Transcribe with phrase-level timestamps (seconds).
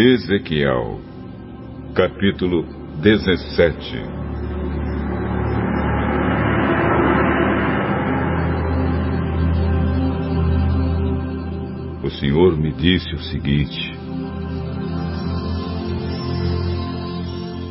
[0.00, 1.00] Ezequiel,
[1.92, 2.64] capítulo
[3.02, 4.00] 17
[12.04, 13.92] O Senhor me disse o seguinte: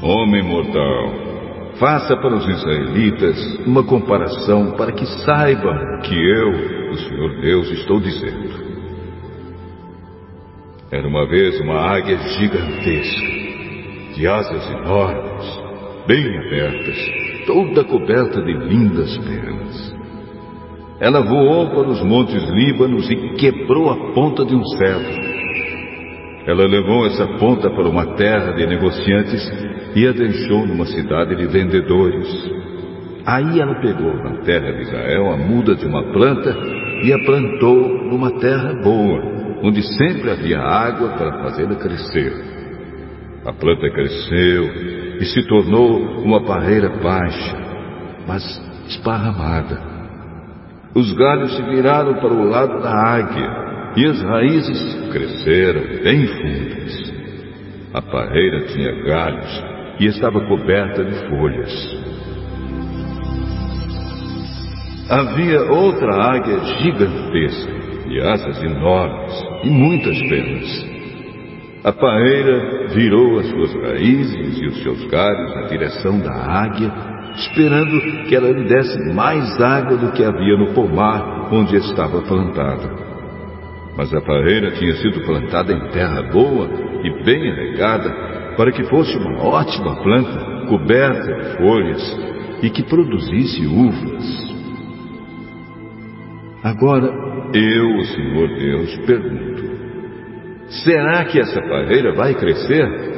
[0.00, 7.40] Homem mortal, faça para os israelitas uma comparação para que saibam que eu, o Senhor
[7.40, 8.71] Deus, estou dizendo.
[10.92, 13.26] Era uma vez uma águia gigantesca,
[14.14, 15.60] de asas enormes,
[16.06, 16.98] bem abertas,
[17.46, 19.96] toda coberta de lindas penas.
[21.00, 25.32] Ela voou para os montes Líbanos e quebrou a ponta de um cedro.
[26.46, 29.50] Ela levou essa ponta para uma terra de negociantes
[29.96, 32.28] e a deixou numa cidade de vendedores.
[33.24, 36.54] Aí ela pegou na terra de Israel a muda de uma planta
[37.02, 42.32] e a plantou numa terra boa onde sempre havia água para fazê-la crescer.
[43.46, 44.64] A planta cresceu
[45.20, 47.56] e se tornou uma parreira baixa,
[48.26, 48.42] mas
[48.88, 49.80] esparramada.
[50.94, 53.62] Os galhos se viraram para o lado da águia
[53.96, 57.12] e as raízes cresceram bem fundas.
[57.94, 59.64] A parreira tinha galhos
[60.00, 62.02] e estava coberta de folhas.
[65.08, 67.72] Havia outra águia gigantesca
[68.08, 70.92] de asas enormes e muitas penas.
[71.84, 76.92] A paeira virou as suas raízes e os seus galhos na direção da águia,
[77.34, 82.88] esperando que ela lhe desse mais água do que havia no pomar onde estava plantada.
[83.96, 86.68] Mas a paeira tinha sido plantada em terra boa
[87.02, 88.10] e bem regada
[88.56, 92.18] para que fosse uma ótima planta, coberta de folhas
[92.62, 94.52] e que produzisse uvas.
[96.62, 99.62] Agora eu, o Senhor Deus, pergunto:
[100.84, 103.12] será que essa parreira vai crescer?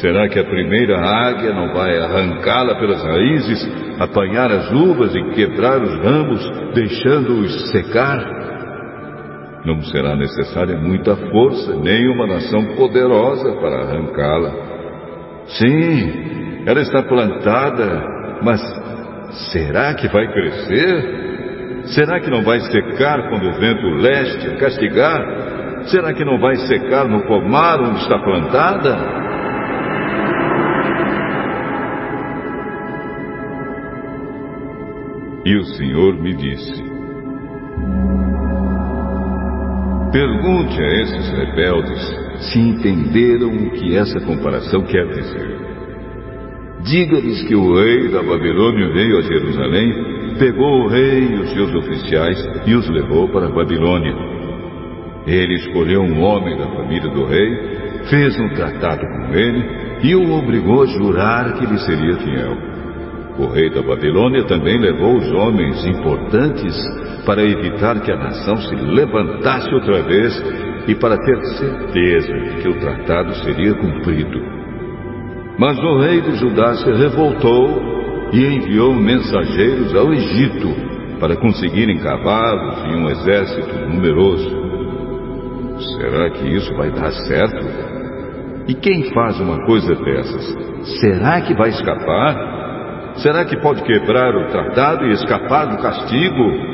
[0.00, 5.82] Será que a primeira águia não vai arrancá-la pelas raízes, apanhar as uvas e quebrar
[5.82, 8.40] os ramos, deixando-os secar?
[9.64, 14.52] Não será necessária muita força, nem uma nação poderosa para arrancá-la.
[15.58, 18.04] Sim, ela está plantada,
[18.42, 18.60] mas
[19.52, 21.29] será que vai crescer?
[21.86, 25.86] Será que não vai secar quando o vento leste castigar?
[25.86, 29.20] Será que não vai secar no pomar onde está plantada?
[35.44, 36.84] E o Senhor me disse:
[40.12, 45.58] Pergunte a esses rebeldes se entenderam o que essa comparação quer dizer.
[46.82, 50.09] Diga-lhes que o rei da Babilônia veio a Jerusalém
[50.40, 54.14] pegou o rei e os seus oficiais e os levou para a Babilônia.
[55.26, 59.62] Ele escolheu um homem da família do rei, fez um tratado com ele
[60.02, 62.56] e o obrigou a jurar que lhe seria fiel.
[63.38, 66.74] O rei da Babilônia também levou os homens importantes
[67.26, 70.42] para evitar que a nação se levantasse outra vez
[70.88, 74.40] e para ter certeza de que o tratado seria cumprido.
[75.58, 77.99] Mas o rei de Judá se revoltou
[78.32, 80.68] e enviou mensageiros ao Egito
[81.18, 84.60] para conseguirem cavalos e um exército numeroso.
[85.98, 87.90] Será que isso vai dar certo?
[88.68, 90.56] E quem faz uma coisa dessas,
[91.00, 93.14] será que vai escapar?
[93.16, 96.70] Será que pode quebrar o tratado e escapar do castigo?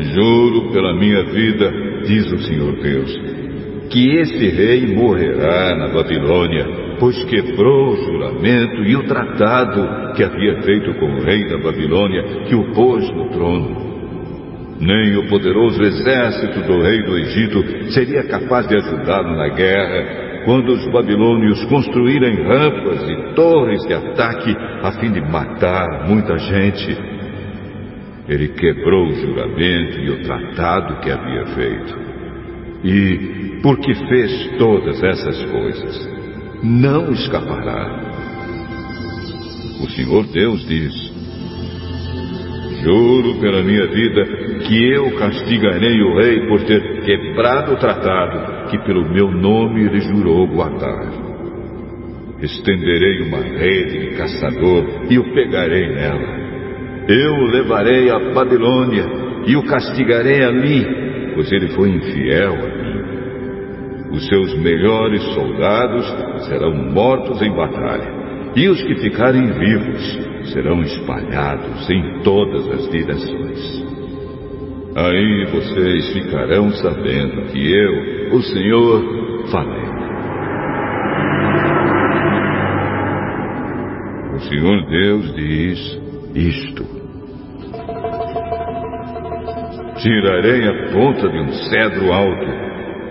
[0.00, 1.70] Juro pela minha vida,
[2.04, 3.47] diz o Senhor Deus,
[3.90, 10.62] que esse rei morrerá na Babilônia, pois quebrou o juramento e o tratado que havia
[10.62, 13.88] feito com o rei da Babilônia, que o pôs no trono.
[14.80, 20.72] Nem o poderoso exército do rei do Egito seria capaz de ajudá-lo na guerra, quando
[20.72, 26.96] os babilônios construírem rampas e torres de ataque a fim de matar muita gente.
[28.28, 32.07] Ele quebrou o juramento e o tratado que havia feito.
[32.84, 36.08] E porque fez todas essas coisas,
[36.62, 38.08] não escapará.
[39.82, 40.92] O Senhor Deus diz:
[42.82, 44.24] Juro pela minha vida
[44.66, 50.00] que eu castigarei o rei por ter quebrado o tratado que pelo meu nome ele
[50.00, 51.28] jurou guardar.
[52.40, 56.38] Estenderei uma rede de caçador e o pegarei nela.
[57.08, 59.04] Eu o levarei à Babilônia
[59.46, 61.07] e o castigarei ali,
[61.38, 64.10] pois ele foi infiel a mim.
[64.10, 66.04] Os seus melhores soldados
[66.48, 68.10] serão mortos em batalha,
[68.56, 70.18] e os que ficarem vivos
[70.52, 73.84] serão espalhados em todas as direções.
[74.96, 79.88] Aí vocês ficarão sabendo que eu, o Senhor, falei.
[84.34, 86.00] O Senhor Deus diz
[86.34, 87.07] isto.
[89.98, 92.46] Tirarei a ponta de um cedro alto,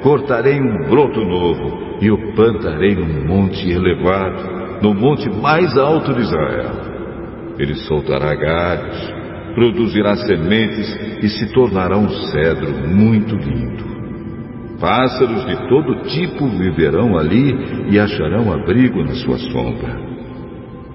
[0.01, 6.21] cortarei um broto novo e o plantarei num monte elevado, no monte mais alto de
[6.21, 6.71] Israel.
[7.59, 9.13] Ele soltará galhos,
[9.53, 13.83] produzirá sementes e se tornará um cedro muito lindo.
[14.79, 19.99] Pássaros de todo tipo viverão ali e acharão abrigo na sua sombra.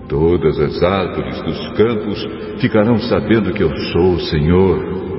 [0.08, 2.28] Todas as árvores dos campos
[2.60, 5.11] ficarão sabendo que eu sou o Senhor.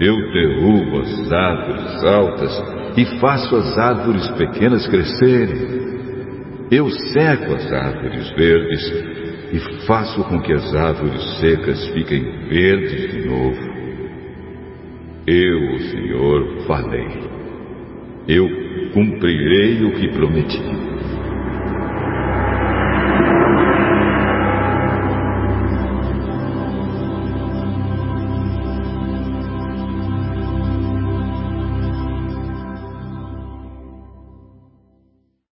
[0.00, 2.62] Eu derrubo as árvores altas
[2.96, 5.90] e faço as árvores pequenas crescerem.
[6.70, 9.10] Eu seco as árvores verdes
[9.52, 13.70] e faço com que as árvores secas fiquem verdes de novo.
[15.26, 17.06] Eu, o Senhor, falei.
[18.26, 18.48] Eu
[18.94, 20.89] cumprirei o que prometi.